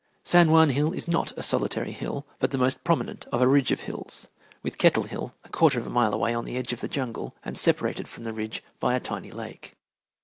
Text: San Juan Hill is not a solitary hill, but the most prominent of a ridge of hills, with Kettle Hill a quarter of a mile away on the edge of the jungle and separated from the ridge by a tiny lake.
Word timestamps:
San 0.23 0.49
Juan 0.49 0.71
Hill 0.71 0.93
is 0.93 1.07
not 1.07 1.31
a 1.37 1.43
solitary 1.43 1.91
hill, 1.91 2.25
but 2.39 2.49
the 2.49 2.57
most 2.57 2.83
prominent 2.83 3.27
of 3.31 3.39
a 3.39 3.47
ridge 3.47 3.71
of 3.71 3.81
hills, 3.81 4.27
with 4.63 4.79
Kettle 4.79 5.03
Hill 5.03 5.35
a 5.43 5.49
quarter 5.49 5.79
of 5.79 5.85
a 5.85 5.91
mile 5.91 6.11
away 6.15 6.33
on 6.33 6.45
the 6.45 6.57
edge 6.57 6.73
of 6.73 6.81
the 6.81 6.87
jungle 6.87 7.35
and 7.45 7.55
separated 7.55 8.07
from 8.07 8.23
the 8.23 8.33
ridge 8.33 8.63
by 8.79 8.95
a 8.95 8.99
tiny 8.99 9.29
lake. 9.29 9.75